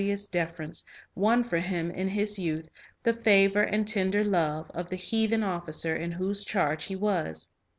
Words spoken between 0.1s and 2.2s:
Illustrations deference won for him in